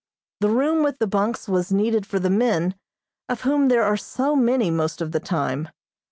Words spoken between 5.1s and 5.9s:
the time.